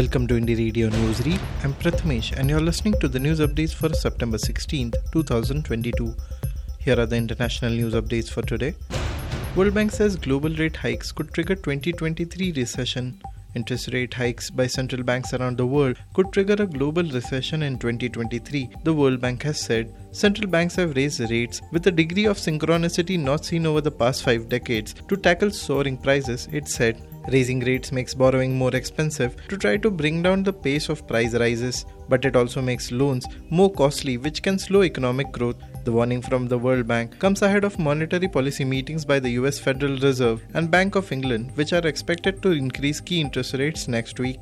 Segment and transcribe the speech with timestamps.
[0.00, 1.40] Welcome to Indie Radio Newsreel.
[1.62, 6.14] I'm Prathamesh and you're listening to the news updates for September 16th, 2022.
[6.78, 8.74] Here are the international news updates for today.
[9.54, 13.20] World Bank says global rate hikes could trigger 2023 recession.
[13.54, 17.78] Interest rate hikes by central banks around the world could trigger a global recession in
[17.78, 19.94] 2023, the World Bank has said.
[20.12, 24.22] Central banks have raised rates with a degree of synchronicity not seen over the past
[24.22, 27.09] five decades to tackle soaring prices, it said.
[27.32, 31.32] Raising rates makes borrowing more expensive to try to bring down the pace of price
[31.34, 35.62] rises, but it also makes loans more costly, which can slow economic growth.
[35.84, 39.60] The warning from the World Bank comes ahead of monetary policy meetings by the US
[39.60, 44.18] Federal Reserve and Bank of England, which are expected to increase key interest rates next
[44.18, 44.40] week.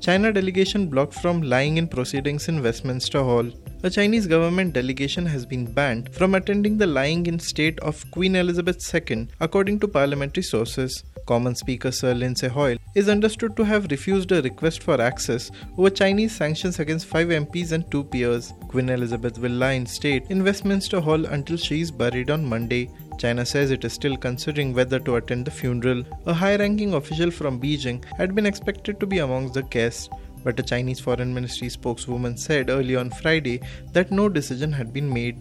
[0.00, 3.50] China delegation blocked from lying in proceedings in Westminster Hall.
[3.84, 8.36] A Chinese government delegation has been banned from attending the lying in state of Queen
[8.36, 11.02] Elizabeth II, according to parliamentary sources.
[11.26, 15.90] Common Speaker Sir Lindsay Hoyle is understood to have refused a request for access over
[15.90, 18.52] Chinese sanctions against five MPs and two peers.
[18.68, 22.88] Queen Elizabeth will lie in state in Westminster Hall until she is buried on Monday.
[23.18, 26.04] China says it is still considering whether to attend the funeral.
[26.26, 30.08] A high ranking official from Beijing had been expected to be amongst the guests,
[30.44, 33.60] but a Chinese Foreign Ministry spokeswoman said early on Friday
[33.92, 35.36] that no decision had been made.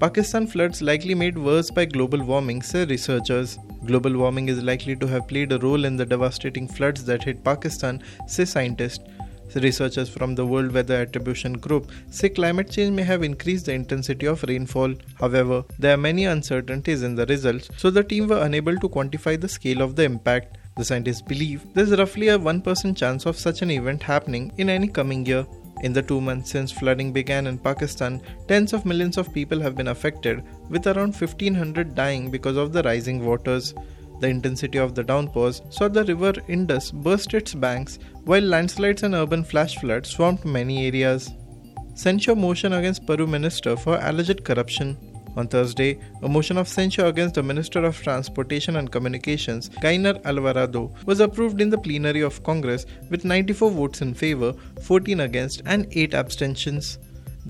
[0.00, 3.58] Pakistan floods likely made worse by global warming, say researchers.
[3.84, 7.44] Global warming is likely to have played a role in the devastating floods that hit
[7.44, 9.04] Pakistan, say scientists.
[9.56, 14.26] Researchers from the World Weather Attribution Group say climate change may have increased the intensity
[14.26, 14.94] of rainfall.
[15.18, 19.40] However, there are many uncertainties in the results, so the team were unable to quantify
[19.40, 20.56] the scale of the impact.
[20.76, 24.88] The scientists believe there's roughly a 1% chance of such an event happening in any
[24.88, 25.46] coming year.
[25.82, 29.76] In the two months since flooding began in Pakistan, tens of millions of people have
[29.76, 33.74] been affected, with around 1500 dying because of the rising waters.
[34.20, 39.14] The intensity of the downpours saw the river Indus burst its banks, while landslides and
[39.14, 41.30] urban flash floods swamped many areas.
[41.94, 45.09] Censure motion against Peru minister for alleged corruption.
[45.36, 50.92] On Thursday, a motion of censure against the Minister of Transportation and Communications, Geiner Alvarado,
[51.06, 54.52] was approved in the plenary of Congress with 94 votes in favor,
[54.82, 56.98] 14 against, and 8 abstentions.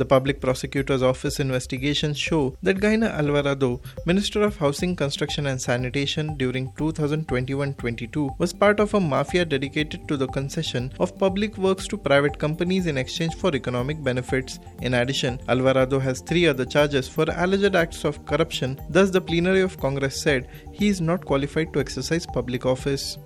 [0.00, 6.38] The public prosecutor's office investigations show that Geiner Alvarado, Minister of Housing, Construction and Sanitation
[6.38, 11.98] during 2021-22, was part of a mafia dedicated to the concession of public works to
[11.98, 14.58] private companies in exchange for economic benefits.
[14.80, 18.80] In addition, Alvarado has three other charges for alleged acts of corruption.
[18.88, 23.18] Thus, the plenary of Congress said he is not qualified to exercise public office.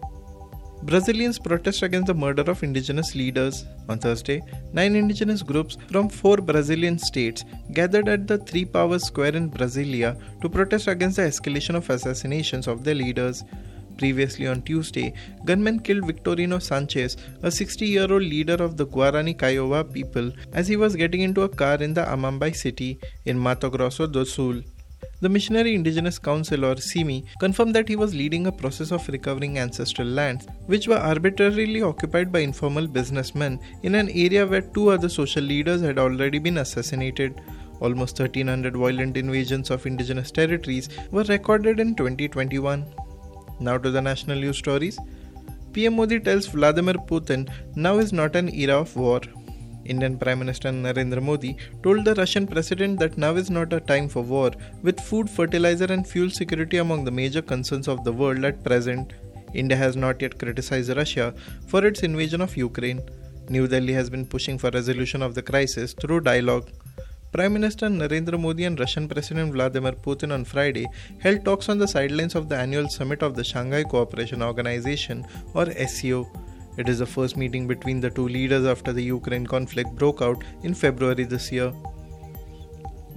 [0.89, 3.65] Brazilians protest against the murder of indigenous leaders.
[3.89, 4.43] On Thursday,
[4.75, 10.11] nine indigenous groups from four Brazilian states gathered at the Three Powers Square in Brasilia
[10.43, 13.45] to protest against the escalation of assassinations of their leaders.
[13.97, 15.15] Previously on Tuesday,
[15.47, 20.69] gunmen killed Victorino Sanchez, a 60 year old leader of the Guarani Kaiowa people, as
[20.69, 24.63] he was getting into a car in the Amambai city in Mato Grosso do Sul.
[25.25, 29.59] The Missionary Indigenous Council or CIMI confirmed that he was leading a process of recovering
[29.59, 35.09] ancestral lands which were arbitrarily occupied by informal businessmen in an area where two other
[35.09, 37.41] social leaders had already been assassinated.
[37.81, 42.85] Almost 1300 violent invasions of indigenous territories were recorded in 2021.
[43.61, 44.99] Now to the national news stories.
[45.73, 49.23] PM Modi tells Vladimir Putin now is not an era of war.
[49.85, 54.09] Indian Prime Minister Narendra Modi told the Russian president that now is not a time
[54.09, 54.51] for war,
[54.83, 59.13] with food, fertilizer, and fuel security among the major concerns of the world at present.
[59.53, 61.35] India has not yet criticized Russia
[61.69, 63.03] for its invasion of Ukraine.
[63.49, 66.71] New Delhi has been pushing for resolution of the crisis through dialogue.
[67.33, 70.87] Prime Minister Narendra Modi and Russian President Vladimir Putin on Friday
[71.19, 75.67] held talks on the sidelines of the annual summit of the Shanghai Cooperation Organization or
[75.87, 76.31] SCO.
[76.77, 80.43] It is the first meeting between the two leaders after the Ukraine conflict broke out
[80.63, 81.73] in February this year.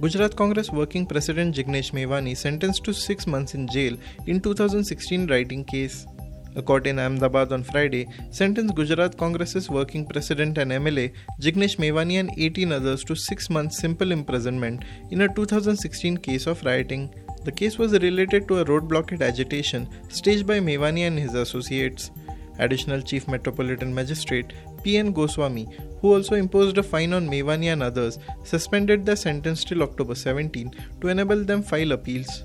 [0.00, 3.96] Gujarat Congress working president Jignesh Mevani sentenced to 6 months in jail
[4.26, 6.06] in 2016 writing case.
[6.54, 12.20] A court in Ahmedabad on Friday sentenced Gujarat Congress's working president and MLA Jignesh Mevani
[12.20, 17.12] and 18 others to 6 months simple imprisonment in a 2016 case of rioting.
[17.44, 22.12] The case was related to a road blockade agitation staged by Mevani and his associates.
[22.58, 24.52] Additional Chief Metropolitan Magistrate
[24.82, 25.12] P.N.
[25.12, 25.66] Goswami,
[26.00, 30.72] who also imposed a fine on Mevani and others, suspended their sentence till October 17
[31.00, 32.44] to enable them file appeals.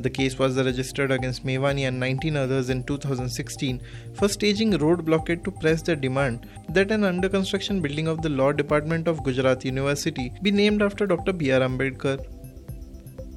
[0.00, 3.80] The case was registered against Mevani and 19 others in 2016
[4.14, 8.28] for staging road blockade to press their demand that an under construction building of the
[8.28, 11.32] Law Department of Gujarat University be named after Dr.
[11.32, 11.60] B.R.
[11.60, 12.24] Ambedkar.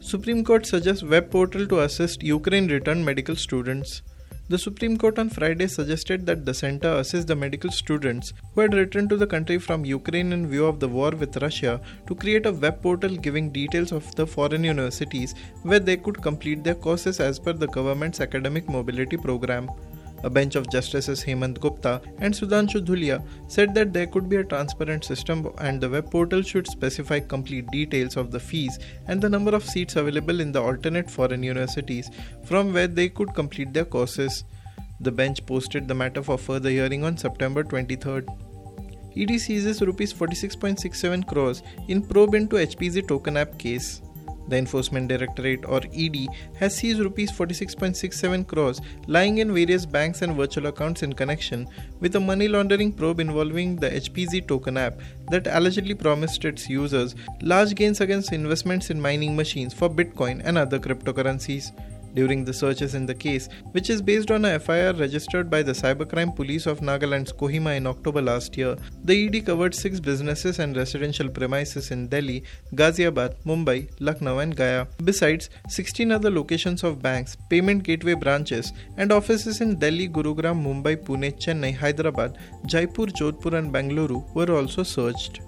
[0.02, 4.04] Supreme Court suggests web portal to assist Ukraine returned medical students.
[4.52, 8.74] The Supreme Court on Friday suggested that the center assist the medical students who had
[8.74, 12.46] returned to the country from Ukraine in view of the war with Russia to create
[12.46, 17.22] a web portal giving details of the foreign universities where they could complete their courses
[17.22, 19.70] as per the government's academic mobility program.
[20.24, 24.44] A bench of Justices Hemant Gupta and Sudhanshu Dhulia said that there could be a
[24.44, 28.78] transparent system and the web portal should specify complete details of the fees
[29.08, 32.12] and the number of seats available in the alternate foreign universities
[32.46, 34.44] from where they could complete their courses.
[35.00, 38.28] The bench posted the matter for further hearing on September 23rd.
[39.18, 44.02] ED seizes rupees 46.67 crores in probe into HPZ token app case.
[44.52, 46.28] The Enforcement Directorate or ED
[46.60, 51.70] has seized rupees 46.67 crores lying in various banks and virtual accounts in connection
[52.02, 55.00] with a money laundering probe involving the HPZ token app
[55.30, 60.58] that allegedly promised its users large gains against investments in mining machines for Bitcoin and
[60.58, 61.72] other cryptocurrencies
[62.14, 65.72] during the searches in the case, which is based on a FIR registered by the
[65.72, 68.76] Cybercrime Police of Nagaland's Kohima in October last year.
[69.04, 72.44] The ED covered six businesses and residential premises in Delhi,
[72.74, 74.88] Ghaziabad, Mumbai, Lucknow, and Gaya.
[75.04, 80.98] Besides, 16 other locations of banks, payment gateway branches, and offices in Delhi, Gurugram, Mumbai,
[80.98, 85.42] Pune, Chennai, Hyderabad, Jaipur, Jodhpur, and Bangalore were also searched.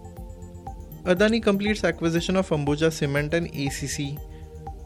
[1.05, 4.17] Adani completes acquisition of Ambuja Cement and ACC.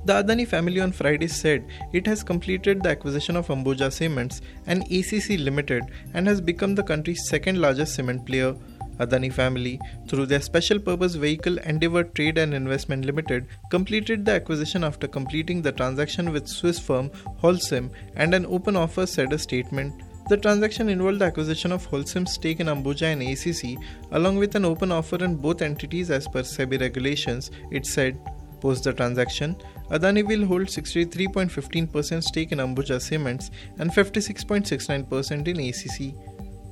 [0.05, 4.83] The Adani family on Friday said it has completed the acquisition of Ambuja Cements and
[4.83, 5.83] ACC Limited
[6.13, 8.55] and has become the country's second largest cement player.
[8.99, 14.83] Adani family, through their special purpose vehicle Endeavour Trade and Investment Limited, completed the acquisition
[14.83, 17.11] after completing the transaction with Swiss firm
[17.41, 19.93] Holcim and an open offer said a statement.
[20.29, 24.65] The transaction involved the acquisition of Holcim's stake in Ambuja and ACC, along with an
[24.65, 28.19] open offer in both entities as per SEBI regulations, it said.
[28.59, 29.55] Post the transaction,
[29.91, 33.49] Adani will hold 63.15% stake in Ambuja Cements
[33.79, 36.13] and 56.69% in ACC.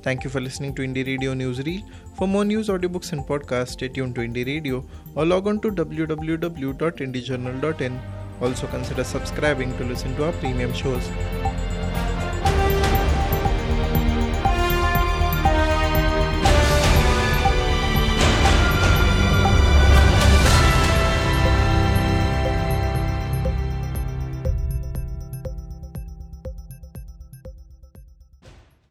[0.02, 1.82] Thank you for listening to Indie Radio Newsreel.
[2.16, 5.70] For more news, audiobooks, and podcasts, stay tuned to Indie Radio or log on to
[5.70, 8.00] www.indiejournal.in.
[8.40, 11.10] Also consider subscribing to listen to our premium shows.